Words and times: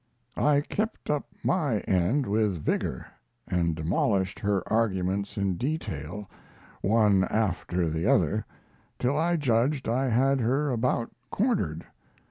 I 0.35 0.61
kept 0.61 1.11
up 1.11 1.27
my 1.43 1.81
end 1.81 2.25
with 2.25 2.57
vigor, 2.57 3.05
and 3.47 3.75
demolished 3.75 4.39
her 4.39 4.63
arguments 4.65 5.37
in 5.37 5.57
detail, 5.57 6.27
one 6.81 7.25
after 7.25 7.87
the 7.87 8.07
other, 8.07 8.43
till 8.97 9.15
I 9.15 9.35
judged 9.35 9.87
I 9.87 10.09
had 10.09 10.39
her 10.39 10.71
about 10.71 11.11
cornered. 11.29 11.85